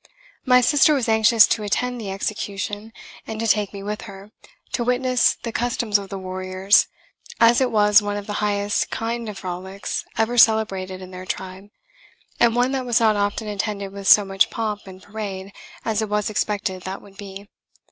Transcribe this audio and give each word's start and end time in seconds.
My 0.47 0.61
sister 0.61 0.95
was 0.95 1.07
anxious 1.07 1.45
to 1.45 1.61
attend 1.61 2.01
the 2.01 2.09
execution, 2.09 2.91
and 3.27 3.39
to 3.39 3.45
take 3.45 3.71
me 3.71 3.83
with 3.83 4.01
her, 4.09 4.31
to 4.71 4.83
witness 4.83 5.35
the 5.43 5.51
customs 5.51 5.99
of 5.99 6.09
the 6.09 6.17
warriors, 6.17 6.87
as 7.39 7.61
it 7.61 7.69
was 7.69 8.01
one 8.01 8.17
of 8.17 8.25
the 8.25 8.33
highest 8.41 8.89
kind 8.89 9.29
of 9.29 9.37
frolics 9.37 10.03
ever 10.17 10.39
celebrated 10.39 11.03
in 11.03 11.11
their 11.11 11.27
tribe, 11.27 11.65
and 12.39 12.55
one 12.55 12.71
that 12.71 12.83
was 12.87 12.99
not 12.99 13.15
often 13.15 13.47
attended 13.47 13.91
with 13.93 14.07
so 14.07 14.25
much 14.25 14.49
pomp 14.49 14.87
and 14.87 15.03
parade 15.03 15.53
as 15.85 16.01
it 16.01 16.09
was 16.09 16.31
expected 16.31 16.81
that 16.81 17.03
would 17.03 17.17
be. 17.17 17.47